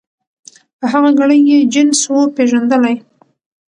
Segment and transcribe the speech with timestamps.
[0.77, 2.95] په هغه ګړي یې جنس وو پیژندلی